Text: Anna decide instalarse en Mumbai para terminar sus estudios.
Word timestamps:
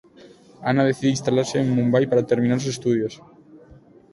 Anna 0.69 0.87
decide 0.87 1.13
instalarse 1.15 1.57
en 1.59 1.73
Mumbai 1.75 2.05
para 2.09 2.25
terminar 2.31 2.59
sus 2.59 2.71
estudios. 2.75 3.13